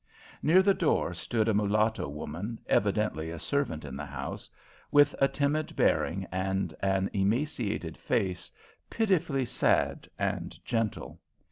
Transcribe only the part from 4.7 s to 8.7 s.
with a timid bearing and an emaciated face